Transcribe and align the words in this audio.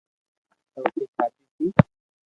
روٽي 0.75 1.03
کاڌي 1.15 1.43
تي 1.55 1.65